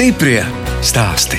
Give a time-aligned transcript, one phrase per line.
[0.00, 0.40] Stiprie
[0.80, 1.36] stāsti.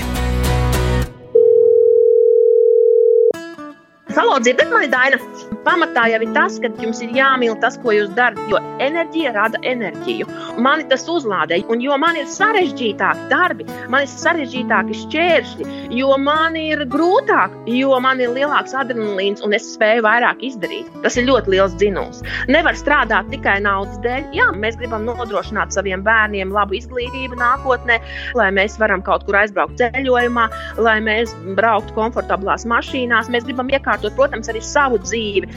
[4.14, 5.18] Halo, dzirdat mani, Daina?
[5.66, 9.60] Pamatā jau ir tas, ka jums ir jāmīl tas, ko jūs darat, jo enerģija rada
[9.68, 10.26] enerģiju.
[10.62, 15.68] Mani tas uzlādē, un jo man ir sarežģītāki darbi, man ir sarežģītāki šķēršļi,
[16.00, 20.90] jo man ir grūtāk, jo man ir lielāks adrenalīns un es spēju vairāk izdarīt.
[21.06, 22.24] Tas ir ļoti liels dzinums.
[22.52, 24.32] Nevar strādāt tikai naudas dēļ.
[24.38, 28.00] Jā, mēs gribam nodrošināt saviem bērniem labu izglītību nākotnē,
[28.38, 30.48] lai mēs varam kaut kur aizbraukt ceļojumā,
[30.82, 33.30] lai mēs brauktu komfortablās mašīnās.
[33.34, 35.51] Mēs gribam iekārtot, protams, arī savu dzīvi.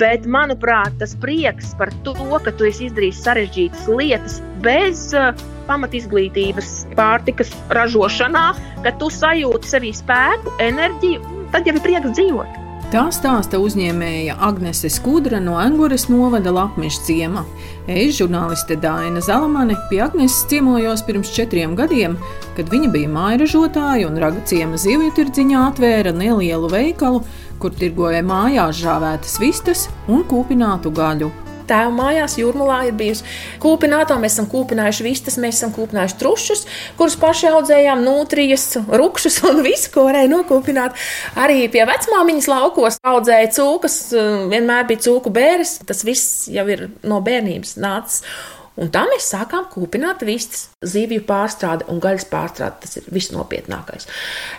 [0.00, 5.32] Bet, manuprāt, tas prieks par to, ka tu esi izdarījis sarežģītas lietas bez uh,
[5.68, 8.46] pamatizglītības, pārtikas ražošanā,
[8.86, 12.64] ka tu sajūti sevī spēku, enerģiju, tad jau ir prieks dzīvot.
[12.88, 17.42] Tā stāsta uzņēmēja Agnese Skudra no Angūras novada Latvijas ciema.
[17.84, 22.16] Es, žurnāliste Dāna Zalamane, pie Agneses ciemojos pirms četriem gadiem,
[22.56, 27.20] kad viņa bija mājražotāja un raga ciema zivju tirdziņā atvēra nelielu veikalu,
[27.58, 31.30] kur tirgoja mājās žāvētas vistas un kūpinātu gaļu
[31.68, 33.24] tēva mājās, jūrmalā ir bijusi
[33.62, 34.18] kūpināta.
[34.20, 36.64] Mēs esam kūpinājuši vistas, mēs esam kūpinājuši trušus,
[36.98, 40.98] kurus paši audzējām, nutrijas, rupšus un visu, ko varēja nokūpināt.
[41.40, 43.98] Arī pie vecmāmiņas laukos audzēja cūkas,
[44.52, 45.78] vienmēr bija cūku bēres.
[45.88, 48.24] Tas viss jau ir no bērnības nācis.
[48.78, 52.78] Un tā mēs sākām kūpināt vistas, zivju pārstrāde un gaļas pārstrāde.
[52.84, 54.06] Tas ir visnopietnākais.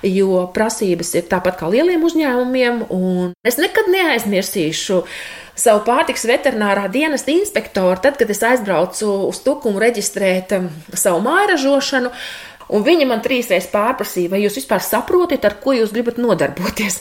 [0.04, 5.00] Jo prasības ir tāpat kā lieliem uzņēmumiem, un es nekad neaizmirsīšu
[5.60, 12.12] savu pārtiks veterinārā dienesta inspektoru, tad, kad es aizbraucu uz Tukumu reģistrēt um, savu mājražošanu.
[12.76, 17.00] Un viņa man trīsreiz pārprasīja, vai jūs vispār saprotat, ar ko jūs gribat nodarboties.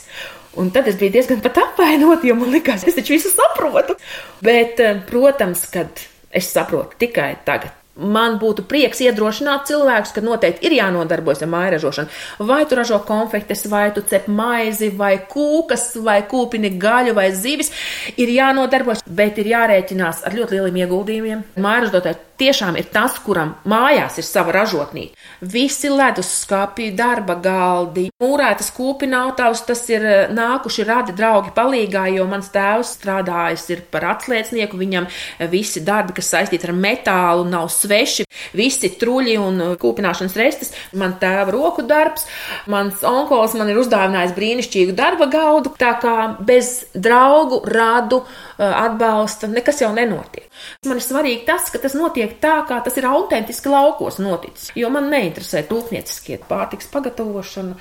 [0.58, 3.98] Un tad es biju diezgan pat apvainot, jo man likās, es taču visu saprotu.
[4.44, 7.77] Bet, um, protams, kad Es saprotu tikai tagad.
[7.98, 12.14] Man būtu prieks iedrošināt cilvēkus, ka noteikti ir jānodarbojas ar māju ražošanu.
[12.46, 17.72] Vai tu ražo konfektes, vai tu cep maizi, vai kūkas, vai kūpini gaļu, vai zivis.
[18.16, 21.44] Ir jānodarbojas, bet ir jārēķinās ar ļoti lieliem ieguldījumiem.
[21.58, 25.16] Māju ražotāji tiešām ir tas, kuram mājās ir sava ražotnīca.
[25.52, 32.50] Visi leduskapi, darba galdi, mūrētas kūpinātājs, tas ir eh, nākuši radi draugi palīgā, jo mans
[32.54, 35.08] tēvs strādājis ir par atsliecnieku, viņam
[35.50, 38.26] visi darbi, kas saistīti ar metālu, nav sveši,
[38.58, 42.28] visi truļi un eh, kūpināšanas restes, man tēva roku darbs,
[42.70, 48.22] mans onkols man ir uzdāvinājis brīnišķīgu darba gaudu, tā kā bez draugu, radu,
[48.58, 50.48] atbalsta nekas jau nenotiek.
[50.86, 54.90] Man ir svarīgi tas, ka tas notiek tā, kā tas ir autentiski laukos noticis, jo
[54.92, 57.78] man neinteresē rūpnieciskie pārtiks pagatavošana.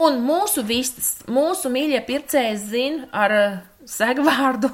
[0.00, 4.70] Un mūsu vistas, mūsu mīļie pircēji zina ar eh, segvārdu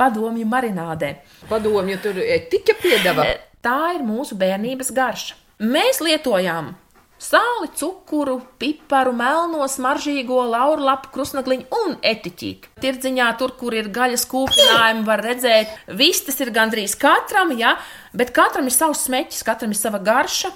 [0.00, 1.14] padomju marinādē.
[1.50, 3.28] Padomju tur etiķa piedāvā.
[3.64, 5.36] Tā ir mūsu bērnības garša.
[5.60, 6.74] Mēs lietojām
[7.20, 12.70] Sāli, cukuru, piparu, melno, smaržīgo, laurlapu, krusnagliņu un etiķīti.
[12.80, 17.74] Tirdziņā tur, kur ir gaļas kūpinājumi, var redzēt, vistas ir gandrīz katram, ja,
[18.16, 20.54] bet katram ir savs smeķis, katram ir sava garša.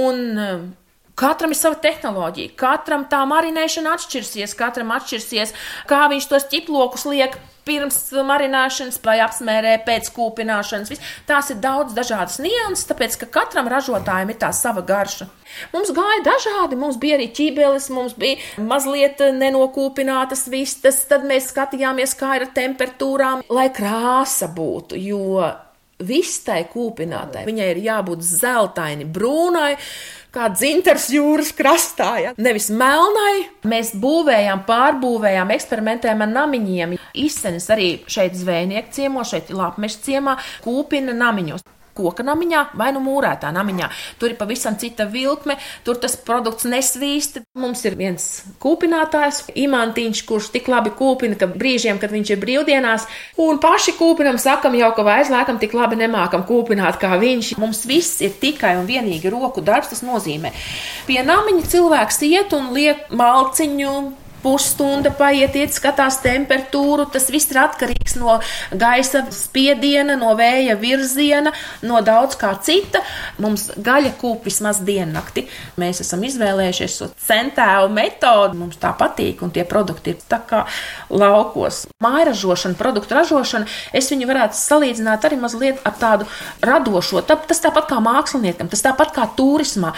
[0.00, 0.76] Un,
[1.18, 5.50] Katram ir sava tehnoloģija, katram tā marinēšana atšķirsies, katram atšķirsies,
[5.90, 7.34] kā viņš tos ķiplokus liek
[7.68, 10.92] pirms marināšanas vai apsmērē pēc kūpināšanas.
[10.92, 11.12] Viss.
[11.28, 15.28] Tās ir daudz dažādas nianses, tāpēc ka katram ražotājam ir tā sava garša.
[15.72, 22.16] Mums gāja dažādi, mums bija arī ķībeles, mums bija mazliet nenokūpinātas vistas, tad mēs skatījāmies,
[22.18, 25.48] kā ir ar temperatūrām, lai krāsa būtu, jo
[25.98, 29.72] vistai kūpinātai viņai ir jābūt zeltaini, brūnai
[30.34, 32.10] kā dzintars jūras krastā.
[32.22, 32.34] Ja?
[32.38, 33.48] Nevis melnai.
[33.68, 36.94] Mēs būvējām, pārbūvējām, eksperimentējām ar namiņiem.
[37.24, 41.64] Izsenis arī šeit zvejnieku ciemos, šeit Lapmeša ciemā, kūpina namiņos
[41.98, 43.90] koka namiņā vai nu mūrētā namiņā.
[44.20, 47.40] Tur ir pavisam cita vilkme, tur tas produkts nesvīst.
[47.58, 48.26] Mums ir viens
[48.62, 53.08] kūpinātājs, imantiņš, kurš tik labi kūpina, ka brīžiem, kad viņš ir brīvdienās,
[53.42, 57.56] un paši kūpinam, sakam jau, ka vairs laikam tik labi nemākam kūpināt kā viņš.
[57.58, 60.54] Mums viss ir tikai un vienīgi roku darbs, tas nozīmē.
[61.08, 63.94] Pie namiņa cilvēks iet un liek malciņu
[64.48, 67.08] pusstunda paiet, iet, skatās temperatūru.
[67.12, 68.38] Tas viss ir atkarīgs no
[68.72, 71.52] gaisa spiediena, no vēja virziena,
[71.84, 73.02] no daudz kā cita.
[73.42, 75.46] Mums gaļa kūp vismaz diennakti.
[75.80, 78.58] Mēs esam izvēlējušies šo centēlu metodi.
[78.60, 80.64] Mums tā patīk, un tie produkti ir tā kā
[81.12, 81.84] laukos.
[82.04, 86.30] Mājražošana, produktu ražošana, es viņu varētu salīdzināt arī mazliet ar tādu
[86.64, 87.24] radošo.
[87.28, 89.92] Tas tāpat kā māksliniekam, tas tāpat kā turismā.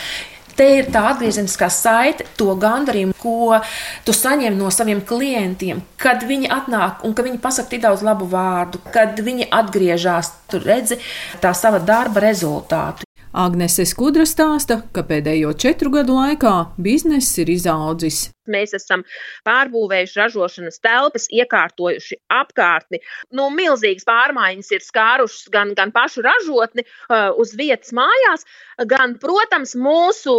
[0.61, 3.57] Te ir tā atgriezeniskā saite, to gandarījumu, ko
[4.05, 8.29] tu saņem no saviem klientiem, kad viņi atnāk un ka viņi pasaka tik daudz labu
[8.29, 11.01] vārdu, kad viņi atgriežas, tu redzi
[11.41, 13.09] tā sava darba rezultātu.
[13.31, 18.25] Agnese Skudra stāsta, ka pēdējo četru gadu laikā bizness ir izaudzis.
[18.51, 19.05] Mēs esam
[19.47, 22.99] pārbūvējuši ražošanas telpas, iekārtojuši apkārtni.
[23.31, 28.43] Nu, milzīgas pārmaiņas ir skārušas gan, gan pašu ražotni uh, uz vietas mājās,
[28.91, 30.35] gan, protams, mūsu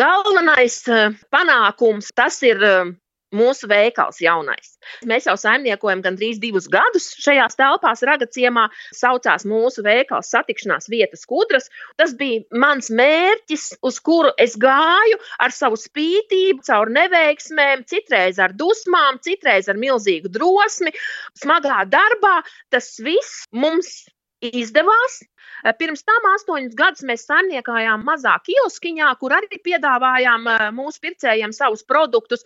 [0.00, 2.94] galvenais uh, panākums tas ir uh,
[3.34, 4.74] mūsu veikals jaunais.
[5.08, 8.66] Mēs jau saimniekojam gandrīz divus gadus šajās telpās, Ragaciemā.
[8.94, 11.70] Saucās mūsu veikals satikšanās vietas kudras.
[12.00, 18.54] Tas bija mans mērķis, uz kuru es gāju ar savu spītību, caur neveiksmēm, citreiz ar
[18.56, 20.94] dusmām, citreiz ar milzīgu drosmi,
[21.40, 22.40] smagā darbā.
[22.74, 24.04] Tas viss mums
[24.52, 25.22] izdevās.
[25.64, 31.54] Eh, pirms tam astoņus gadus mēs saimniekājām mazā kioskiņā, kur arī piedāvājām eh, mūsu pircējiem
[31.56, 32.44] savus produktus.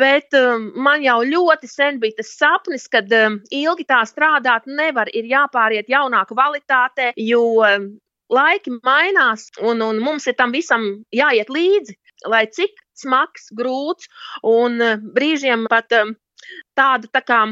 [0.00, 3.12] Bet eh, man jau ļoti sen bija tas sapnis, kad
[3.54, 7.44] ilgi tā strādāt nevar, ir jāpāriet jaunā kvalitātē, jo
[8.28, 11.96] laiki mainās un, un mums ir tam visam jāiet līdzi.
[12.26, 14.08] Lai cik smags, grūts
[14.42, 14.80] un
[15.14, 15.94] brīžiem pat
[16.74, 17.44] tāda tā kā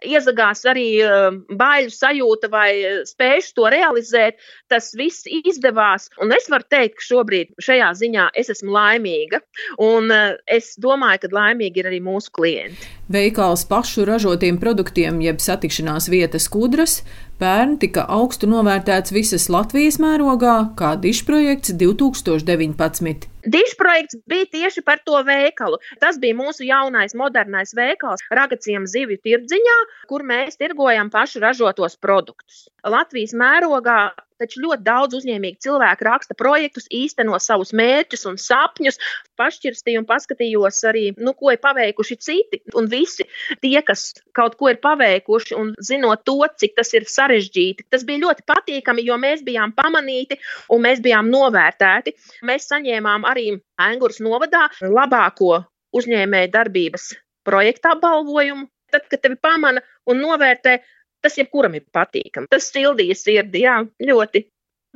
[0.00, 1.28] iezagās arī eh,
[1.58, 4.40] baiļu sajūta vai eh, spējuši to realizēt,
[4.72, 6.08] tas viss izdevās.
[6.22, 9.42] Un es varu teikt, ka šobrīd šajā ziņā es esmu laimīga,
[9.82, 12.90] un eh, es domāju, ka laimīgi ir arī mūsu klienti.
[13.12, 17.02] Veikals pašu ražotiem produktiem, jeb satikšanās vietas kudras,
[17.42, 23.26] pērn tika augstu novērtēts visas Latvijas mērogā kā dišprojekts 2019.
[23.54, 25.80] Dišprojekts bija tieši par to veikalu.
[26.02, 29.78] Tas bija mūsu jaunais, modernais veikals Ragaciem zivju tirdziņā,
[30.10, 32.68] kur mēs tirgojam pašu ražotos produktus.
[32.86, 34.12] Latvijas mērogā
[34.42, 39.00] taču ļoti daudz uzņēmīgi cilvēki raksta projektus, īsteno savus mērķus un sapņus.
[39.40, 42.60] Pašķirstīju un paskatījos arī, nu, ko ir paveikuši citi.
[42.78, 43.26] Un visi
[43.62, 48.24] tie, kas kaut ko ir paveikuši un zinot to, cik tas ir sarežģīti, tas bija
[48.26, 50.38] ļoti patīkami, jo mēs bijām pamanīti
[50.72, 52.16] un mēs bijām novērtēti.
[52.48, 53.50] Mēs saņēmām arī
[53.82, 55.62] Angūras novadā labāko
[55.96, 57.12] uzņēmēju darbības
[57.46, 58.68] projekta apbalvojumu.
[58.92, 59.80] Tad, kad tevi pamana
[60.10, 60.76] un novērtē,
[61.22, 62.50] Tas jebkuram ir patīkami.
[62.50, 63.78] Tas sildīja sirdi, jā,
[64.10, 64.46] ļoti.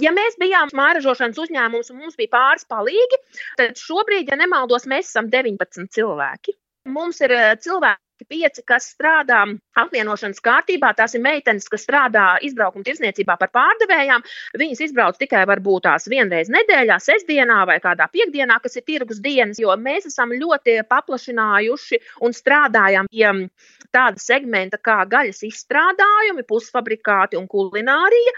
[0.03, 3.21] Ja mēs bijām mājražošanas uzņēmums un mums bija pāris palīgi,
[3.57, 6.53] tad šobrīd, ja nemaldos, mēs esam 19 cilvēki.
[6.93, 9.43] Mums ir eh, cilvēki pieci, kas strādā
[9.77, 10.93] apvienošanas kārtībā.
[10.97, 14.25] Tās ir meitenes, kas strādā izbraukuma tirsniecībā par pārdevējām.
[14.57, 19.61] Viņas izbrauc tikai varbūt tās vienreiz nedēļā, sestdienā vai kādā piekdienā, kas ir tirgus dienas,
[19.61, 23.49] jo mēs esam ļoti paplašinājuši un strādājam pie
[23.95, 28.35] tāda segmenta kā gaļas izstrādājumi, pusfabrikāti un kulinārija.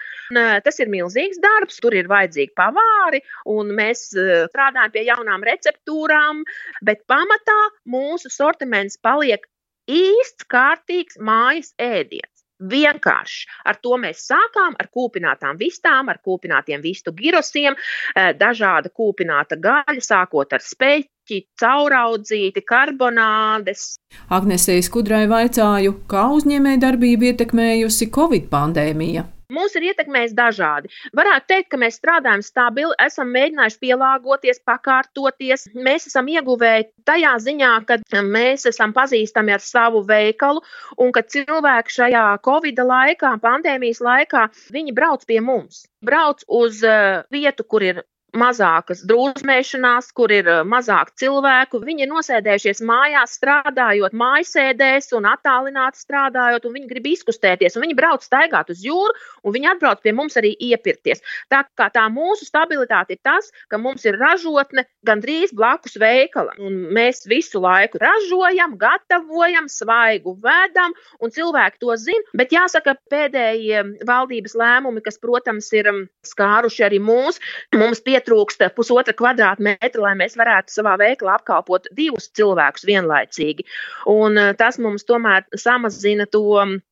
[0.65, 6.43] Tas ir milzīgs darbs, tur ir vajadzīgi pavāri, un mēs e, strādājam pie jaunām receptūrām,
[6.85, 7.59] bet pamatā
[7.89, 9.47] mūsu sortiments paliek
[9.89, 12.39] īsts, kārtīgs mājas ēdiens.
[12.59, 17.77] Vienkārši ar to mēs sākām, ar kūpinātām vistām, ar kūpinātiem vistu girosiem,
[18.15, 23.99] eh, dažāda kūpināta gaļa, sākot ar speķi, cauraudzīti, karbonādes.
[24.29, 29.38] Agnesei Skudrai vaicāju, kā uzņēmējdarbību ietekmējusi Covid pandēmija.
[29.57, 30.91] Mūs ir ietekmējis dažādi.
[31.17, 35.65] Varētu teikt, ka mēs strādājam stabili, esam mēģinājuši pielāgoties, pakārtoties.
[35.87, 40.61] Mēs esam ieguvēji tajā ziņā, ka mēs esam pazīstami ar savu veikalu
[41.01, 44.45] un ka cilvēki šajā Covid laikā, pandēmijas laikā,
[44.77, 45.87] viņi brauc pie mums.
[46.05, 48.05] Brauc uz uh, vietu, kur ir
[48.39, 51.81] mazākas drūzmēšanās, kur ir eh, mazāk cilvēku.
[51.85, 57.79] Viņi ir nosēdējušies mājās, strādājot mājasēdēs un attālināti strādājot, un viņi grib izkustēties.
[57.79, 61.23] Viņi brauc staigāt uz jūru, un viņi atbrauc pie mums arī iepirkties.
[61.53, 66.59] Tā kā tā mūsu stabilitāte ir tas, ka mums ir ražotne gandrīz blakus veikalam.
[66.63, 72.37] Un mēs visu laiku ražojam, gatavojam, svaigu vedam, un cilvēki to zina.
[72.39, 77.41] Bet jāsaka, pēdējie valdības lēmumi, kas, protams, ir mm, skāruši arī mūs,
[77.77, 83.65] mums pie pietrūkst pusotra kvadrātmetra, lai mēs varētu savā veiklā apkalpot divus cilvēkus vienlaicīgi.
[84.07, 86.45] Un eh, tas mums tomēr samazina to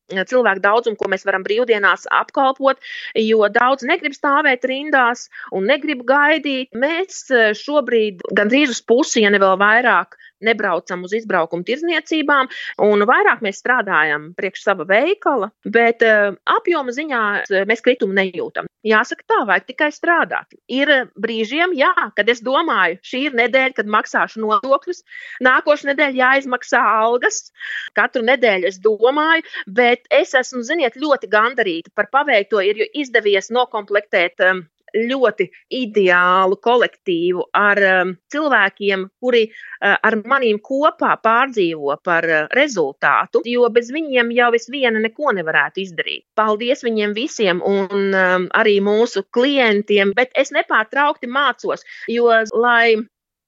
[0.07, 2.79] cilvēku daudzumu, ko mēs varam brīvdienās apkalpot,
[3.19, 6.71] jo daudz negrib stāvēt rindās un negrib gaidīt.
[6.75, 12.49] Mēs eh, šobrīd gandrīz uz pusi, ja ne vēl vairāk, nebraucam uz izbraukumu tirzniecībām,
[12.85, 18.69] un vairāk mēs strādājam priekš sava veikala, bet uh, apjoma ziņā uh, mēs kritumu nejūtam.
[18.87, 20.53] Jāsaka, tā vajag tikai strādāt.
[20.71, 25.01] Ir brīžiem, jā, kad es domāju, šī ir nedēļa, kad maksāšu nodokļus,
[25.43, 27.47] nākošais nedēļa jāizmaksā algas.
[27.97, 32.61] Katru nedēļu es domāju, bet es esmu, ziniet, ļoti gandarīta par paveikto.
[32.63, 41.15] Ir izdevies nokomplektēt um, ļoti ideālu kolektīvu ar um, cilvēkiem, kuri uh, ar manīm kopā
[41.23, 46.25] pārdzīvo par uh, rezultātu, jo bez viņiem jau es viena neko nevarētu izdarīt.
[46.37, 52.97] Paldies viņiem visiem un um, arī mūsu klientiem, bet es nepārtraukti mācos, jo lai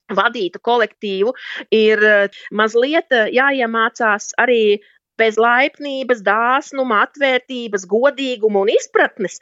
[0.09, 1.35] vadītu kolektīvu,
[1.69, 2.01] ir
[2.49, 4.79] mazliet jāiemācās arī
[5.19, 9.39] bez laipnības, dāsnuma, atvērtības, godīguma un izpratnes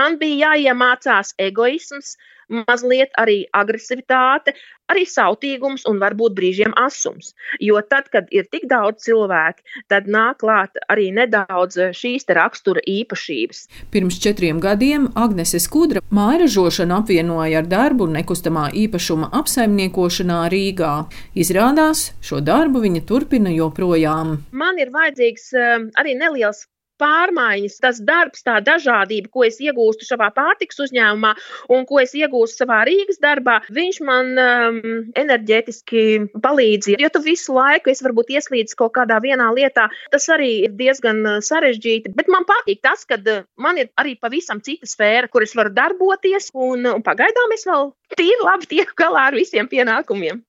[0.00, 2.16] man bija jāiemācās egoisms,
[2.50, 4.54] mazliet arī agresivitāte,
[4.90, 7.32] arī sautīgums un varbūt brīžiem asums.
[7.62, 13.62] Jo tad, kad ir tik daudz cilvēku, tad nāk klāt arī nedaudz šīs rakstura īpašības.
[13.94, 20.94] Pirms četriem gadiem Agnese Skudra mājražošanu apvienoja ar darbu nekustamā īpašuma apsaimniekošanā Rīgā.
[21.38, 24.40] Izrādās, šo darbu viņa turpina joprojām.
[24.50, 26.66] Man ir vajadzīgs eh, arī neliels
[27.00, 31.32] pārmaiņas, tas darbs, tā dažādība, ko es iegūstu savā pārtiks uzņēmumā
[31.74, 34.80] un ko es iegūstu savā Rīgas darbā, viņš man um,
[35.18, 36.04] enerģētiski
[36.44, 36.92] palīdz.
[37.00, 41.22] Jo tu visu laiku esi varbūt ieslīdis kaut kādā vienā lietā, tas arī ir diezgan
[41.26, 42.14] uh, sarežģīti.
[42.16, 45.72] Bet man patīk tas, ka uh, man ir arī pavisam cita sfēra, kur es varu
[45.74, 50.42] darboties, un, un pagaidām es vēl tīri labi tieku galā ar visiem pienākumiem.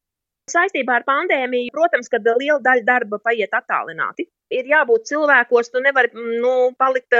[0.52, 4.28] Saistībā ar pandēmiju, protams, ka liela daļa darba paiet attālināti.
[4.52, 7.16] Ir jābūt cilvēkos, tu nevari nu, palikt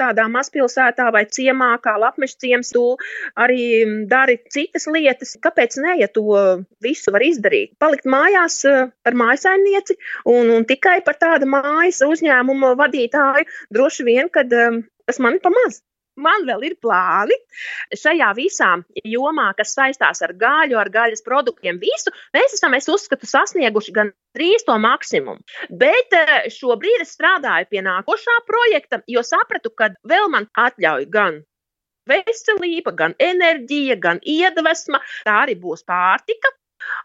[0.00, 2.72] tādā mazpilsētā vai ciemā, kā lapmeša ciems.
[2.74, 2.84] Tu
[3.38, 3.62] arī
[4.10, 5.36] dari citas lietas.
[5.44, 6.24] Kāpēc ne, ja to
[6.84, 7.74] visu var izdarīt?
[7.82, 9.98] Palikt mājās ar mājasaimnieci
[10.30, 15.82] un, un tikai par tādu mājas uzņēmumu vadītāju droši vien, kad tas man ir pamaz
[16.20, 17.36] man vēl ir plāni
[17.96, 18.70] šajā visā
[19.04, 21.80] jomā, kas saistās ar gaļu, ar gaļas produktiem.
[21.82, 25.42] Visu mēs esam, es uzskatu, sasnieguši gan trīs to maksimumu.
[25.70, 31.42] Bet eh, šobrīd es strādāju pie nākošā projekta, jo sapratu, ka vēl man atļauj gan
[32.08, 36.52] veselība, gan enerģija, gan iedvesma, tā arī būs pārtika.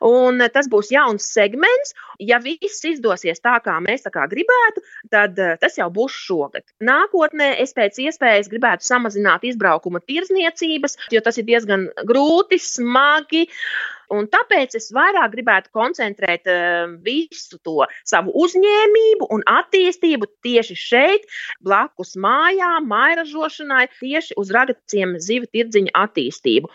[0.05, 1.93] Un tas būs jauns segments.
[2.19, 6.65] Ja viss izdosies tā, kā mēs tā kā gribētu, tad eh, tas jau būs šogad.
[6.83, 13.45] Nākotnē es pēc iespējas gribētu samazināt izbraukuma tirzniecības, jo tas ir diezgan grūti, smagi.
[14.13, 21.27] Un tāpēc es vairāk gribētu koncentrēt uh, visu to savu uzņēmību un attīstību tieši šeit,
[21.65, 26.71] blakus mājām, mairažošanai, tieši uz ragaciem zivu tirdziņa attīstību.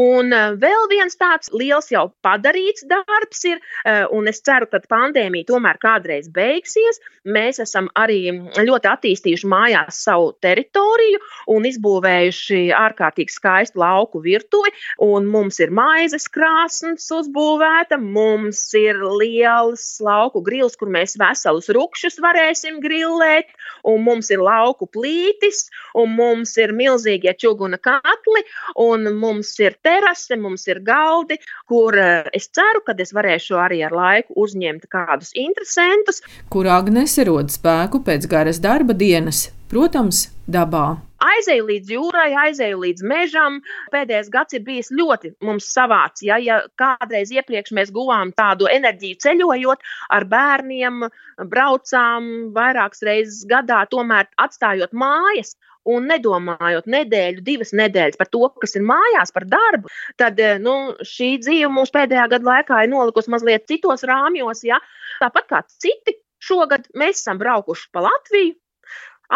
[0.00, 4.80] Un uh, vēl viens tāds liels jau padarīts darbs ir, uh, un es ceru, ka
[4.90, 7.02] pandēmija tomēr kādreiz beigsies.
[7.28, 8.22] Mēs esam arī
[8.56, 11.20] ļoti attīstījuši mājās savu teritoriju
[11.52, 14.72] un izbūvējuši ārkārtīgi skaistu lauku virtuvi,
[15.04, 21.68] un mums ir maizes krāsa krāsns uzbūvēta, mums ir liels lauku grils, kur mēs veselus
[21.68, 23.50] rupšus varēsim grillēt,
[23.84, 28.44] un mums ir lauku plītis, un mums ir milzīgie čuguna katli,
[28.78, 33.82] un mums ir terase, mums ir galdi, kur eh, es ceru, ka es varēšu arī
[33.82, 36.22] ar laiku uzņemt kādus interesantus.
[36.50, 43.06] Kur Agnese rod spēku pēc garas darba dienas, protams, dabā aizēju līdz jūrai, aizēju līdz
[43.06, 43.60] mežam.
[43.94, 46.24] Pēdējais gads ir bijis ļoti mums savāds.
[46.26, 49.84] Ja, ja kādreiz iepriekš mēs guvām tādu enerģiju ceļojot
[50.16, 51.08] ar bērniem,
[51.50, 55.56] braucām vairākas reizes gadā, tomēr atstājot mājas.
[55.88, 59.88] Un nedomājot nedēļu, divas nedēļas par to, kas ir mājās, par darbu,
[60.20, 60.74] tad nu,
[61.08, 64.60] šī dzīve mums pēdējā gada laikā ir nolikusi mazliet citos rāmjos.
[64.68, 64.76] Ja?
[65.22, 68.58] Tāpat kā citi, šogad mēs esam braukuši pa Latviju,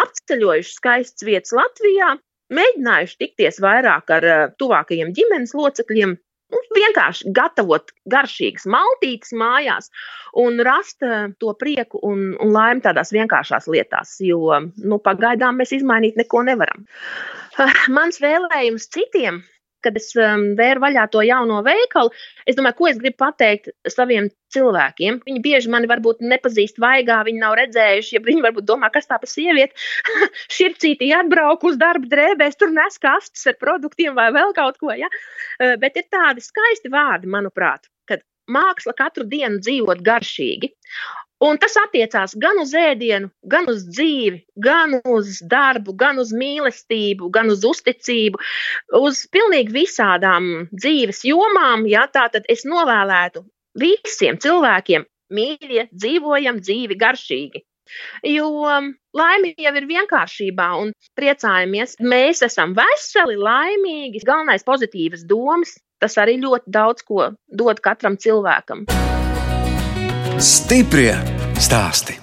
[0.02, 2.14] apceļojuši skaistas vietas Latvijā,
[2.54, 6.16] mēģinājuši tikties vairāk ar uh, tuvākajiem ģimenes locekļiem,
[6.54, 9.90] nu, vienkārši gatavot garšīgas maltītes mājās
[10.40, 15.74] un rast uh, to prieku un, un laimi tādās vienkāršās lietās, jo nu, pagaidām mēs
[15.78, 16.86] izmainīt neko nevaram.
[17.96, 19.42] Mans vēlējums citiem
[19.85, 22.12] kad es um, vēru vaļā to jauno veikalu,
[22.49, 25.21] es domāju, ko es gribu pateikt saviem cilvēkiem.
[25.26, 29.19] Viņi bieži mani varbūt nepazīst vaigā, viņi nav redzējuši, ja viņi varbūt domā, kas tā
[29.23, 29.76] pa sievieti.
[30.57, 34.93] Šircītī atbrauc uz darba drēbēs, tur nes kastes ar produktiem vai vēl kaut ko.
[34.99, 35.11] Ja?
[35.59, 40.75] Uh, bet ir tādi skaisti vārdi, manuprāt, kad māksla katru dienu dzīvot garšīgi.
[41.43, 47.29] Un tas attiecās gan uz ēdienu, gan uz dzīvi, gan uz darbu, gan uz mīlestību,
[47.35, 48.38] gan uz uzticību,
[49.00, 51.88] uz pilnīgi visādām dzīves jomām.
[51.91, 57.64] Ja, tā tad es novēlētu visiem cilvēkiem, mīļie, dzīvojam dzīvi garšīgi.
[58.25, 58.49] Jo
[59.12, 61.99] laime jau ir vienkāršībā un priecājamies.
[62.00, 65.76] Mēs esam veseli, laimīgi, galvenais pozitīvas domas.
[66.00, 68.85] Tas arī ļoti daudz ko dod katram cilvēkam.
[70.43, 71.12] Stiprie
[71.62, 72.17] stāsti.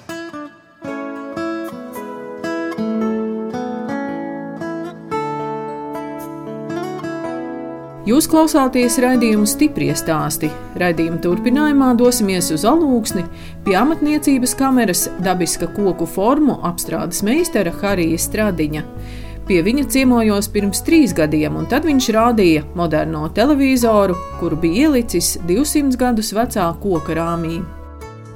[8.04, 10.52] Jūs klausāties raidījumu stipri stāstī.
[10.76, 13.24] Raidījuma turpinājumā dosimies uz alūksni
[13.64, 18.88] pie amatniecības kameras dabiska koku formu apstrādes meistara Harija Stradiņa.
[19.48, 25.38] Pie viņa ciemojos pirms trīs gadiem, un tad viņš rādīja moderno televizoru, kuru bija ielicis
[25.48, 27.62] 200 gadus vecā koka rāmī.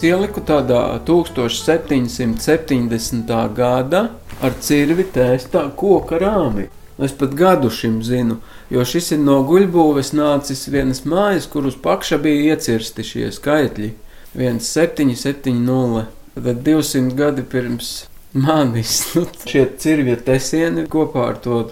[0.03, 3.31] Ieliku tādā 1770.
[3.55, 4.11] gada
[4.43, 6.67] ar cirvi tēstā koka rāmī.
[6.99, 11.75] Es pat gadu šim zinu, jo šis ir no guļbūves nācis vienas mājas, kur uz
[11.79, 13.93] pakša bija iecirsti šie skaitļi.
[14.35, 19.05] 1770, tad 200 gadi pirms manis.
[19.15, 21.63] Nu, šie cirvju tesieni kopā ar to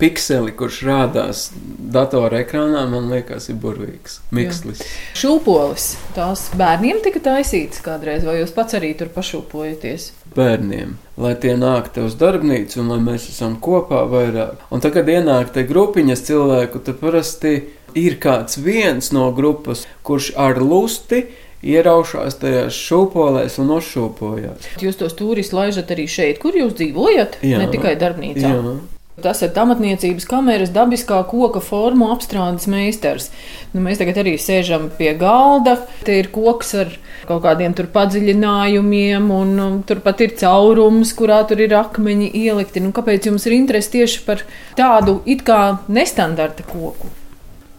[0.00, 1.42] pikseli, kurš rādās
[1.92, 4.20] datora ekrānā, man liekas, ir burvīgs.
[4.34, 4.82] Mikslis.
[5.18, 5.92] Šūpolis.
[6.16, 10.10] Tās bērniem tika taisītas kādreiz, vai jūs pats arī tur pašūpojaties?
[10.36, 14.62] Bērniem, lai tie nāk te uz darbnīcu un lai mēs esam kopā vairāk.
[14.70, 17.54] Un tad, kad ienāk te grupiņas cilvēku, tad parasti
[17.98, 21.24] ir kāds viens no grupas, kurš ar lusti
[21.66, 24.70] ieraušās tajās šūpolēs un uzšūpojās.
[24.80, 27.60] Jūs tos turistus laižat arī šeit, kur jūs dzīvojat, Jā.
[27.60, 28.54] ne tikai darbnīcā.
[28.54, 28.78] Jā.
[29.22, 33.30] Tas ir amatniecības kameras dabiskā koka formu apstrādes meistars.
[33.74, 35.76] Nu, mēs tagad arī sēžam pie galda.
[36.06, 36.96] Te ir koks ar
[37.28, 42.82] kaut kādiem tur padziļinājumiem, un um, turpat ir caurums, kurā tur ir akmeņi ielikti.
[42.82, 44.44] Nu, kāpēc jums ir interese tieši par
[44.78, 45.60] tādu it kā
[45.92, 47.12] nestandarta koku?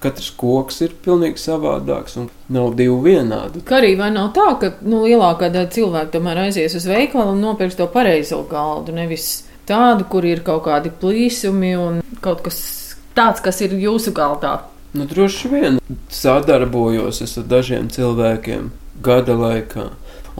[0.02, 3.62] Katrs koks ir pilnīgi savādāks un nav divi vienādi.
[3.68, 7.44] Kā arī vai nav tā, ka nu, lielākā daļa cilvēku tomēr aizies uz veikalu un
[7.46, 12.62] nopirks to pareizo galdu, nevis tādu, kur ir kaut kādi plīsumi un kaut kas
[13.18, 14.60] tāds, kas ir jūsu galdā.
[14.92, 15.80] Nu, droši vien
[16.12, 18.72] sadarbojos ar dažiem cilvēkiem
[19.04, 19.90] gada laikā.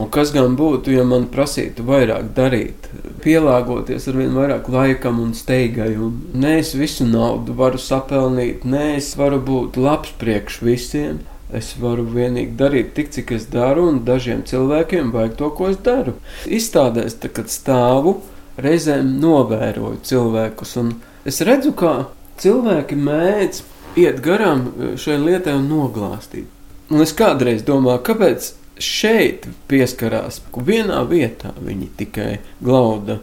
[0.00, 2.88] Un kas gan būtu, ja man prasītu vairāk darīt,
[3.24, 5.90] pielāgoties ar vien vairāk laikam un steigai.
[6.00, 11.20] Un nē, es visu naudu varu sapelnīt, nē, es varu būt labs priekš visiem.
[11.52, 15.76] Es varu vienīgi darīt tik, cik es daru, un dažiem cilvēkiem vajag to, ko es
[15.84, 16.14] daru.
[16.48, 18.22] Izstādēs, tā, kad stāvu,
[18.60, 20.94] reizēm novēroju cilvēkus, un
[21.28, 21.94] es redzu, kā
[22.42, 23.62] cilvēki mēdz
[24.02, 24.66] iet garām
[25.00, 26.48] šai lietai un noglāstīt.
[26.92, 33.20] Un es kādreiz domāju, kāpēc šeit pieskarās, ka vienā vietā viņi tikai glauda.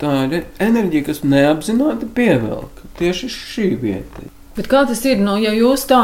[0.00, 4.30] Tā ir enerģija, kas neapzināti pievelk tieši šī vieta.
[4.56, 5.20] Bet kā tas ir?
[5.22, 6.00] Nu, ja jūs tā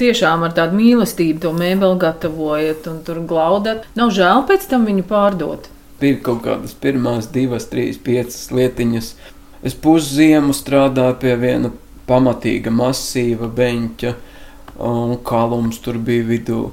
[0.00, 5.06] tiešām ar tādu mīlestību to mēbeli gatavojat un tur glaudat, nav žēl pēc tam viņu
[5.08, 5.70] pārdot.
[6.04, 9.10] Bija kaut kādas pirmās divas, trīs, piecas lietiņas.
[9.64, 11.72] Es pusziemu strādāju pie viena
[12.08, 14.10] pamatīga, masīva beņķa,
[14.84, 16.64] un kalums tur bija vidū.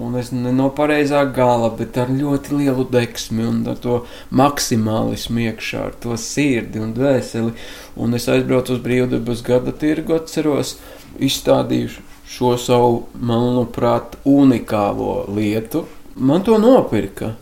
[0.00, 3.98] Un es ne no pareizā gala, bet ar ļoti lielu deksmi un ar to
[4.32, 7.52] maksimālismu iekšā, ar to sirdi un dvēseli.
[8.00, 10.78] Un es aizbraucu uz brīvdabas gada tirgu, atceros,
[11.20, 15.84] izstādīju šo savu, manuprāt, unikālo lietu.
[16.16, 17.34] Man to nopirka.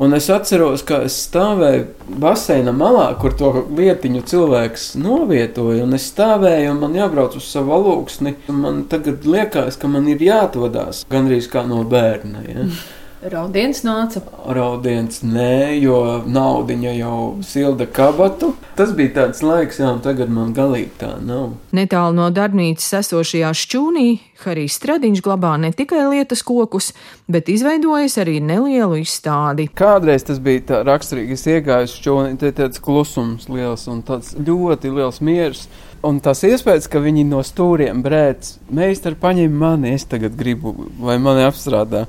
[0.00, 5.82] Un es atceros, ka es stāvēju baseina malā, kur to lietiņu cilvēks novietoja.
[5.84, 8.32] Un es stāvēju, un man jābrauc uz savu valūksni.
[8.48, 12.46] Man tagad liekas, ka man ir jāatvadās gandrīz kā no bērna.
[12.48, 12.64] Ja?
[13.20, 14.22] Raudiens nāca.
[14.48, 18.54] Raudiens nē, jo naudiņa jau silda kabatu.
[18.78, 21.50] Tas bija tāds laiks, jā, un tagad man galīgi tā nav.
[21.76, 24.06] Netālu no darbnīcas esošajā šķūnī
[24.40, 26.94] Harijs Stradiņš glabā ne tikai lietas kokus,
[27.28, 29.68] bet izveidojis arī nelielu izstādi.
[29.76, 34.32] Kādreiz tas bija tā raksturīgi, es iegāju uz šķūni, te tāds klusums liels un tāds
[34.32, 35.68] ļoti liels miers.
[36.00, 40.72] Un tas iespējas, ka viņi no stūriem brēc, meistari paņem mani, es tagad gribu,
[41.04, 42.06] lai mani apstrādā.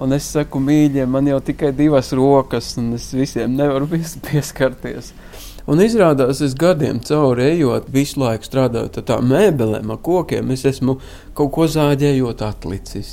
[0.00, 3.88] Un es saku, mīļie, man jau tikai divas rokas, un es visiem nevaru
[4.30, 5.12] pieskarties.
[5.68, 10.64] Un izrādās, es gadiem cauri ejot, visu laiku strādājot ar tām mēbelēm, ar kokiem, es
[10.70, 10.96] esmu
[11.36, 13.10] kaut ko zāģējot atlicis.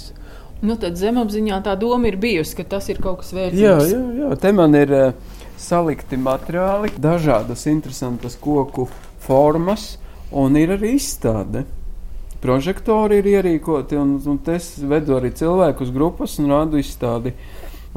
[0.64, 3.62] Nu, tad zemapziņā tā doma ir bijusi, ka tas ir kaut kas vērtīgs.
[3.62, 4.32] Jā, jā, jā.
[4.42, 8.88] te man ir uh, salikti materiāli, dažādas interesantas koku
[9.28, 9.98] formas,
[10.32, 11.68] un ir arī izstāde
[12.44, 17.34] prožektori ir ierīkoti, un, un es vedu arī cilvēkus grupas un rādu izstādi.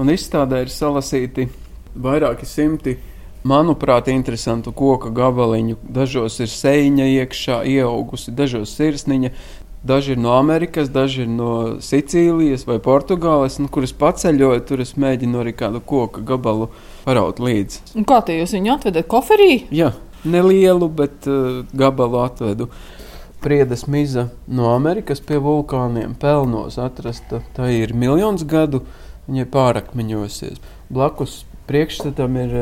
[0.00, 1.48] Un izstādē ir salasīti
[1.98, 2.96] vairāki simti,
[3.44, 5.78] manuprāt, interesantu koku gabaliņu.
[5.82, 9.32] Dažos ir sēņa iekšā ieaugusi, dažos sirsniņa.
[9.80, 14.82] Daži ir no Amerikas, daži ir no Sicīlijas vai Portugāles, nu, kur es paceļoju, tur
[14.84, 16.68] es mēģinu arī kādu koku gabalu
[17.06, 17.94] paraut līdzi.
[17.96, 19.62] Un kā te jūs viņu atvedat koferī?
[19.72, 19.94] Jā,
[20.28, 22.68] nelielu, bet uh, gabalu atvedu.
[23.40, 27.40] Priedes miza no Amerikas pie vulkāniem pelnos atrasta.
[27.56, 28.82] Tā ir miljons gadu,
[29.28, 30.60] viņa pārakmeņosies.
[30.92, 31.38] Blakus
[31.70, 32.52] priekšstatam ir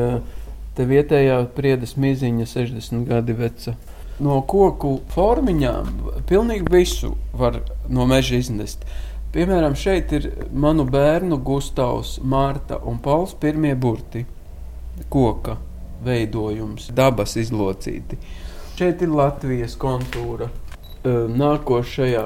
[0.77, 3.75] te vietējā priedes miziņa 60 gadi veca.
[4.23, 5.91] No koku formiņām
[6.29, 7.59] pilnīgi visu var
[7.91, 8.87] no meža iznest.
[9.35, 14.23] Piemēram, šeit ir manu bērnu Gustavs, Mārta un Pauls pirmie burti-
[15.13, 15.57] koka
[16.03, 18.17] veidojums, dabas izlocīti.
[18.79, 20.47] Šeit ir Latvijas kontūra.
[21.07, 22.25] Nākošajā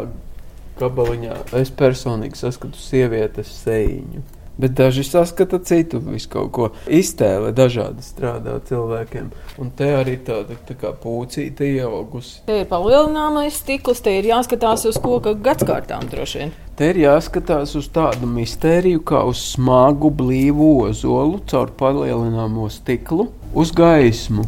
[0.79, 4.23] gabaliņā es personīgi saskatu sievietes sēņu.
[4.57, 6.67] Bet daži saskata citu, visu kaut ko.
[6.85, 9.31] Iztēle dažādi strādā cilvēkiem.
[9.57, 12.43] Un te arī tāda tā kā pucīte ieaugusi.
[12.45, 16.53] Te ir palielināmais stikls, te ir jāskatās uz koka gadskārtām droši vien.
[16.77, 23.73] Te ir jāskatās uz tādu mistēriju, kā uz smagu, blīvu ozolu caur palielināmo stiklu, uz
[23.73, 24.45] gaismu.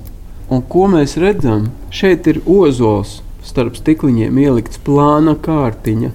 [0.54, 1.72] Un ko mēs redzam?
[1.90, 6.12] Šeit ir ozols, starp stikliņiem ielikts plāna kārtiņa.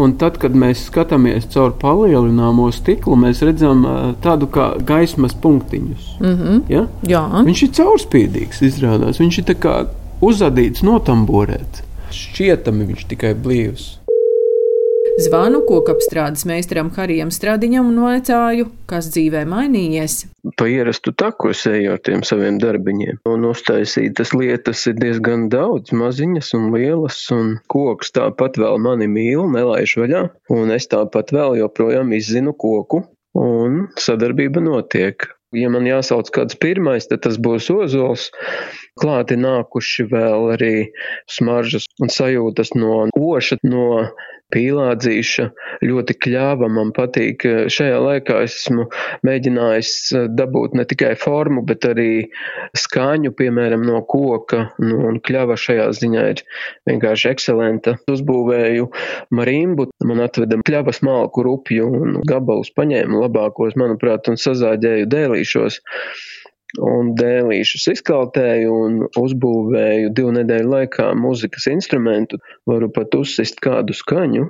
[0.00, 3.82] Un tad, kad mēs skatāmies caur palielināmo stiklu, mēs redzam
[4.22, 6.10] tādu kā gaismas punktiņus.
[6.20, 6.60] Mm -hmm.
[6.70, 6.86] ja?
[7.02, 9.18] Jā, Viņš ir caurspīdīgs, izrādās.
[9.18, 9.56] Viņš ir
[10.20, 11.82] uzadīts, notamborēts.
[12.10, 13.99] Šķietami viņš tikai blīvs.
[15.18, 20.14] Zvanu kokapstrādes meistaram Harijam Stradiņam un vaicāju, kas dzīvē mainījies.
[20.60, 23.18] Pa ierastu taku es eju ar tiem saviem darbiņiem.
[23.28, 29.48] Un uztaisītas lietas ir diezgan daudz, maziņas un lielas, un koks tāpat vēl mani mīl,
[29.56, 30.22] nelaiž vaļā.
[30.54, 33.02] Un es tāpat vēl joprojām izzinu koku,
[33.34, 35.26] un sadarbība notiek.
[35.50, 38.28] Ja man jāsauc kāds pirmais, tad tas būs ozols.
[39.02, 40.74] Klāti nākuši vēl arī
[41.26, 44.06] smaržas un sajūtas no oša, no
[44.54, 45.46] pīlādzīša
[45.86, 46.68] ļoti kļāva.
[46.72, 48.86] Man patīk, šajā laikā esmu
[49.26, 49.92] mēģinājis
[50.38, 52.10] dabūt ne tikai formu, bet arī
[52.78, 54.66] skaņu, piemēram, no koka.
[54.82, 56.44] Nu, un kļava šajā ziņā ir
[56.90, 57.96] vienkārši ekscelenta.
[58.10, 58.90] Uzbūvēju
[59.36, 65.80] marimbu, man atveda kļavas malku rupju un gabalus paņēmu labākos, manuprāt, un sazāģēju dēlīšos
[66.78, 72.38] un dēlīšus izkaltēju un uzbūvēju divu nedēļu laikā mūzikas instrumentu.
[72.70, 74.46] Varu pat uzsist kādu skaņu.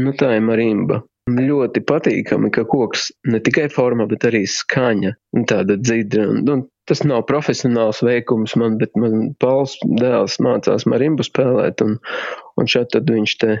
[0.00, 1.02] Nu, tā ir marimba.
[1.30, 5.12] Ļoti patīkami, ka koks ne tikai forma, bet arī skaņa,
[5.50, 6.26] tāda dzidra.
[6.32, 11.96] Un, un tas nav profesionāls veikums man, bet man Pauls dēls mācās marimbu spēlēt, un,
[12.58, 13.58] un šeit tad viņš te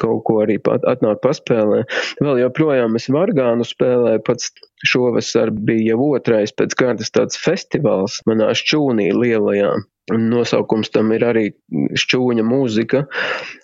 [0.00, 1.82] kaut ko arī pat, atnāk paspēlē.
[2.20, 4.52] Vēl joprojām es vargānu spēlēju, pats
[4.86, 9.72] šovasar bija jau otrais pēc kārtas tāds festivāls manā šķūnī lielajā.
[10.14, 11.46] Nosaukums tam ir arī
[11.98, 13.04] šķūņa mūzika.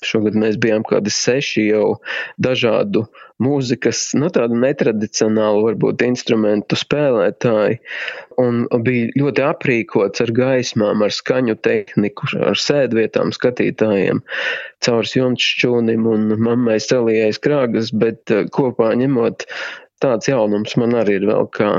[0.05, 1.87] Šogad mēs bijām kādi seši jau
[2.43, 3.07] dažādu
[3.43, 7.81] mūzikas, nu tādu netradicionālu varbūt instrumentu spēlētāji.
[8.41, 14.23] Un bija ļoti aprīkots ar gaismām, ar skaņu tehniku, ar sēdvietām skatītājiem,
[14.85, 19.47] caur jumts šķūnim un mammai salījais krāgas, bet eh, kopā ņemot
[20.05, 21.71] tāds jaunums man arī ir vēl, kā,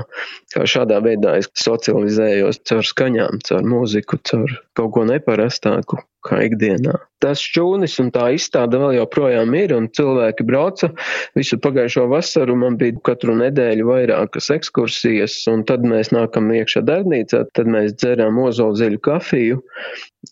[0.56, 6.96] kā šādā veidā es socializējos caur skaņām, caur mūziku, caur kaut ko neparastāku kā ikdienā.
[7.24, 10.90] Tas šķūnis un tā izstāde vēl joprojām ir, un cilvēki brauca
[11.38, 12.58] visu pagājušo vasaru.
[12.60, 18.42] Man bija katru nedēļu vairākas ekskursijas, un tad mēs nākam iekšā darbnīcā, tad mēs dzeram
[18.46, 19.62] ozolziļu kafiju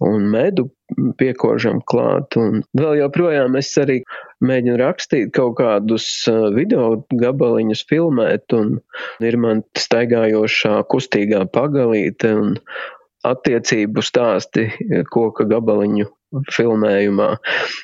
[0.04, 0.68] un medu
[1.20, 2.38] piekožam klāt.
[2.40, 4.00] Un vēl joprojām es arī
[4.44, 6.08] mēģinu rakstīt kaut kādus
[6.56, 8.78] video gabaliņus, filmēt, un
[9.24, 12.34] ir man staigājošā kustīgā pagalīte.
[12.40, 12.58] Un,
[13.28, 14.68] attiecību stāsti
[15.14, 16.10] koka gabaliņu
[16.54, 17.30] filmējumā.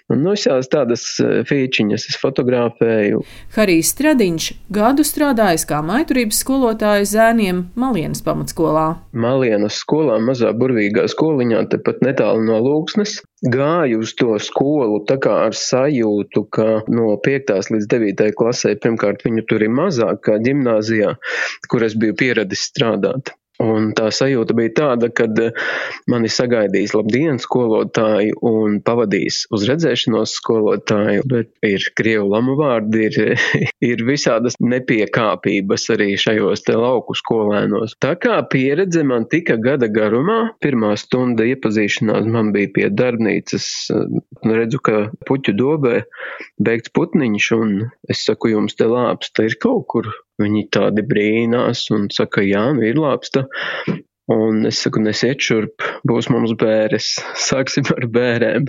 [0.10, 3.22] Un, nu, šās tādas e, fīčiņas es fotografēju.
[3.56, 8.88] Harijs Stradiņš gadu strādājis kā maiturības skolotājs zēniem Malienas pamatskolā.
[9.14, 13.20] Malienas skolā, mazā burvīgā skoliņā, tepat netālu no Lūksnes.
[13.54, 17.54] Gāju uz to skolu tā kā ar sajūtu, ka no 5.
[17.72, 18.26] līdz 9.
[18.36, 21.16] klasē pirmkārt viņu tur ir mazāk kā ģimnāzijā,
[21.72, 23.32] kur es biju pieradis strādāt.
[23.60, 25.56] Un tā sajūta bija tāda, ka eh,
[26.08, 33.42] mani sagaidīs labdienas skolotāji un pavadīs uz redzēšanos skolotāju, bet ir krievu lamu vārdi, ir,
[33.92, 37.98] ir visādas nepiekāpības arī šajos te lauku skolēnos.
[38.00, 44.56] Tā kā pieredze man tika gada garumā, pirmā stunda iepazīšanās man bija pie darbnīcas, nu,
[44.56, 46.06] redzu, ka puķu dobē
[46.64, 52.08] beigts putniņš, un es saku, jums te lāpsta ir kaut kur Viņi tādi brīnās un
[52.16, 53.48] saka, jā, nu ir lāpsta.
[54.30, 58.68] Un es saku, nesiet šurp, būs mums bēres, sāksim ar bērēm.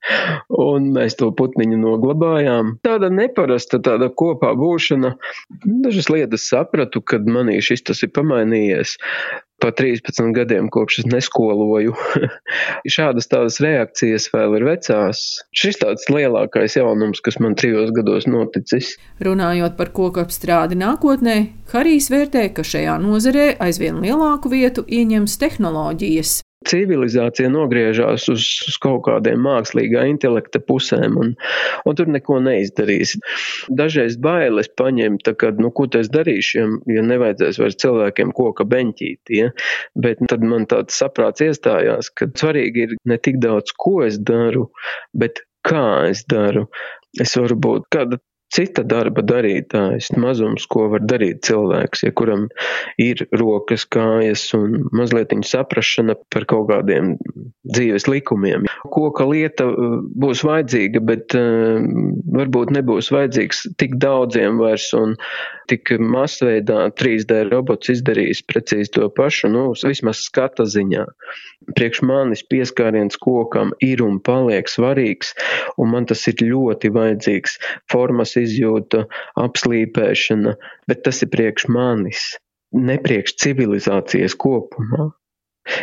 [0.66, 2.72] un mēs to putniņu noglabājām.
[2.86, 5.12] Tāda neparasta, tāda kopā būšana.
[5.84, 8.96] Dažas lietas sapratu, kad manī šis tas ir pamainījies.
[9.66, 11.94] Pa 13 gadiem, kopš es neskoloju.
[12.96, 15.24] Šādas tādas reakcijas vēl ir vecās.
[15.56, 18.94] Šis tāds lielākais jaunums, kas man trijos gados noticis.
[19.26, 21.38] Runājot par koku apstrādi nākotnē,
[21.72, 29.04] Harijs vērtē, ka šajā nozarē aizvien lielāku vietu ieņems tehnoloģijas civilizācija nogriežās uz, uz kaut
[29.06, 31.32] kādiem mākslīgā intelekta pusēm, un,
[31.86, 33.16] un tur neko neizdarīs.
[33.80, 39.34] Dažreiz bailes paņemt, kad, nu, ko es darīšu, ja, ja nevajadzēs vairs cilvēkiem koka beņķīt,
[39.38, 39.50] ja?
[39.94, 44.68] bet tad man tāds saprāts iestājās, ka svarīgi ir ne tik daudz, ko es daru,
[45.16, 46.66] bet kā es daru.
[47.22, 48.18] Es varu būt kāda
[48.54, 52.46] cita darba darītājs, mazums, ko var darīt cilvēks, ja kuram
[53.02, 57.16] ir rokas, kājas un mazliet saprašana par kaut kādiem
[57.66, 58.66] dzīves likumiem.
[58.94, 61.82] Koka lieta uh, būs vajadzīga, bet uh,
[62.36, 65.16] varbūt nebūs vajadzīgs tik daudziem vairs un
[65.70, 71.04] tik masveidā 3D robots izdarījis precīzi to pašu, nu, vismaz skata ziņā.
[71.74, 75.34] Priekš manis pieskāriens kokam ir un paliek svarīgs,
[75.80, 77.58] un man tas ir ļoti vajadzīgs.
[77.90, 79.04] Formas izjūta,
[79.42, 80.56] apslīpēšana,
[80.90, 82.26] bet tas ir priekš manis,
[82.76, 85.10] ne priekš civilizācijas kopumā.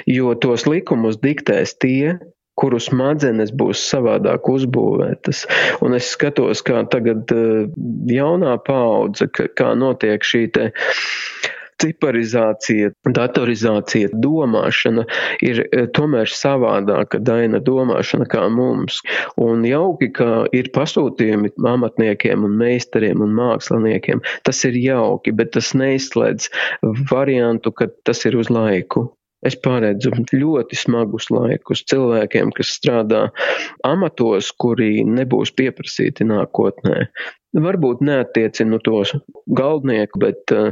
[0.07, 2.15] Jo tos likumus diktēs tie,
[2.59, 5.43] kuru smadzenes būs savādāk uzbūvētas.
[5.85, 7.65] Un es skatos, kā tagad eh,
[8.13, 10.69] jaunā paudze, kā notiek šī te
[11.83, 15.05] ciparizācija, datorizācija, domāšana
[15.45, 19.01] ir eh, tomēr savādāka daina domāšana kā mums.
[19.41, 24.23] Un jauki, ka ir pasūtījumi amatniekiem un meistariem un māksliniekiem.
[24.47, 26.49] Tas ir jauki, bet tas neizslēdz
[27.11, 29.09] variantu, ka tas ir uz laiku.
[29.43, 33.25] Es paredzu ļoti smagus laikus cilvēkiem, kas strādā
[33.83, 37.09] amatos, kuri nebūs pieprasīti nākotnē.
[37.53, 39.11] Varbūt neatiecinu tos
[39.53, 40.71] galdnieku, bet uh,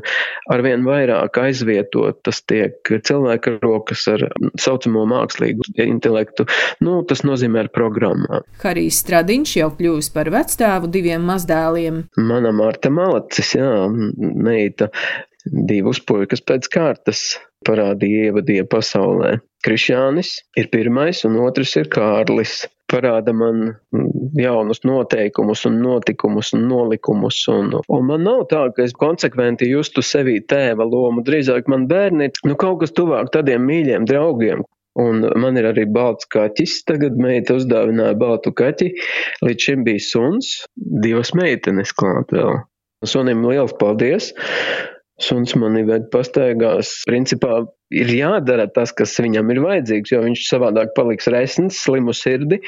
[0.49, 4.25] arvien vairāk aizvietot tas tiek cilvēka rokas ar
[4.61, 6.47] saucamo mākslīgu intelektu.
[6.81, 8.47] Nu, tas nozīmē ar programmām.
[8.63, 12.05] Harijs Stradiņš jau kļūs par vecstāvu diviem mazdēliem.
[12.17, 13.85] Mana Marta Malacis, jā,
[14.17, 14.89] meita
[15.45, 17.23] divus puikas pēc kārtas
[17.67, 19.37] parādīja ievadīja pasaulē.
[19.65, 22.63] Krišjānis ir pirmais un otrs ir Kārlis.
[22.91, 23.75] Parāda man
[24.35, 27.39] jaunus noteikumus un notikumus un nolikumus.
[27.51, 31.23] Un, un man nav tā, ka es konsekventi justu sevī tēva lomu.
[31.27, 34.65] Drīzāk man bērni nu, kaut kas tuvāk tādiem mīļiem draugiem,
[34.99, 36.81] Un man ir arī balts kaķis.
[36.83, 38.89] Tagad meita uzdāvināja baltu kaķi.
[39.39, 42.59] Līdz šim bija suns, divas meitenes klāt vēl.
[43.07, 44.33] Sunim liels paldies!
[45.21, 47.01] suns mani ved pastaigās.
[47.07, 52.61] Principā ir jādara tas, kas viņam ir vajadzīgs, jo viņš savādāk paliks resns, slimu sirdi,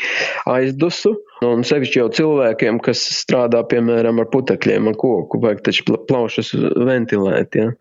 [0.50, 1.16] aizdusu.
[1.44, 6.54] Un sevišķi jau cilvēkiem, kas strādā, piemēram, ar putekļiem, ar koku, vajag taču plaušas
[6.88, 7.58] ventilēt.
[7.60, 7.72] Ja?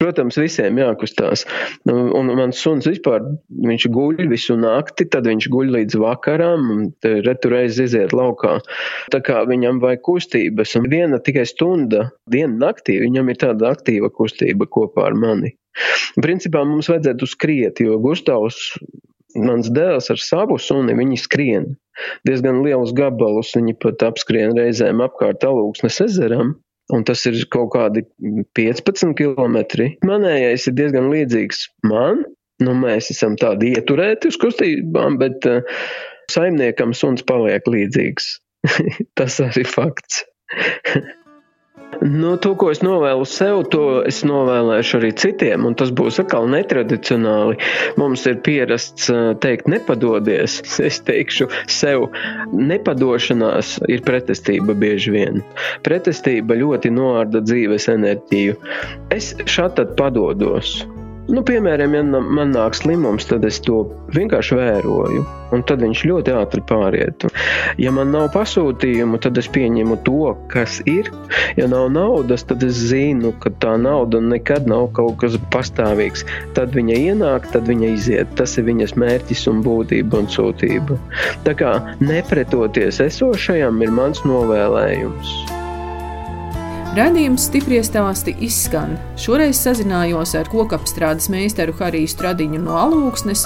[0.00, 1.44] Protams, visiem jākustās.
[1.88, 6.86] Nu, un mans suns vispār, viņš guļ visu nakti, tad viņš guļ līdz vakaram, un
[7.26, 8.56] retureiz iziet laukā.
[9.12, 14.08] Tā kā viņam vajag kustības, un viena tikai stunda, diena naktī, viņam ir tāda aktīva
[14.14, 15.52] kustība kopā ar mani.
[16.24, 18.72] Principā mums vajadzētu skriet, jo Gustavs,
[19.36, 21.68] mans dēls ar savu suni, viņi skrien.
[22.24, 26.56] Diezgan lielus gabalus viņi pat apskrien reizēm apkārt alūksnes ezeram.
[26.94, 28.02] Un tas ir kaut kādi
[28.58, 29.58] 15 km.
[30.06, 32.24] Manējais ir diezgan līdzīgs man.
[32.60, 35.62] Nu, mēs esam tādi ieturēti uz kustībām, bet uh,
[36.32, 38.34] saimniekam suns paliek līdzīgs.
[39.18, 40.24] tas arī fakts.
[42.00, 46.48] Nu, to, ko es novēlu sev, to es novēlēšu arī citiem, un tas būs atkal
[46.52, 47.58] netradicionāli.
[48.00, 49.10] Mums ir pierasts
[49.44, 50.60] teikt, nepadodies.
[50.90, 52.06] Es teikšu sev,
[52.56, 55.42] nepadošanās ir pretestība bieži vien.
[55.86, 58.56] Pretestība ļoti noārda dzīves enerģiju.
[59.14, 60.80] Es šādi padodos.
[61.30, 63.84] Nu, piemēram, ja man nāk slimums, tad es to
[64.16, 65.20] vienkārši vēroju,
[65.54, 67.26] un tad viņš ļoti ātri pāriet.
[67.78, 71.12] Ja man nav pasūtījumu, tad es pieņemu to, kas ir.
[71.58, 76.26] Ja nav naudas, tad es zinu, ka tā nauda nekad nav kaut kas pastāvīgs.
[76.58, 78.34] Tad viņa ienāk, tad viņa iziet.
[78.40, 80.98] Tas ir viņas mērķis un būtība un sūtība.
[81.46, 85.59] Tā kā nepretoties esošajam ir mans novēlējums.
[86.90, 88.96] Radījums stipri stāsti izskan.
[89.14, 93.44] Šoreiz sazinājos ar kokapstrādes meistaru Hariju Stradiņu no Alūksnes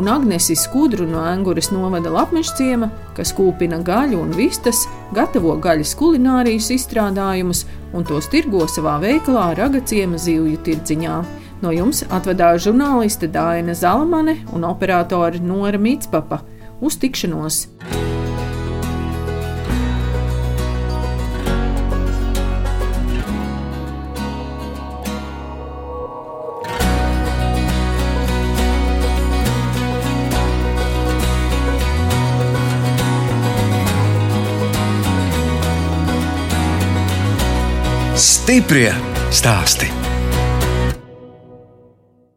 [0.00, 6.70] un Agnesi Skudru no Angūras novada Lapmešciema, kas kūpina gaļu un vistas, gatavo gaļas kulinārijas
[6.78, 11.20] izstrādājumus un tos tirgo savā veikalā Ragaciema zivju tirdziņā.
[11.60, 16.40] No jums atvedās žurnāliste Dāna Zalamane un operātori Nora Mitspapa.
[16.80, 17.66] Uz tikšanos!
[38.46, 38.92] Stiprie
[39.34, 40.05] stāsti.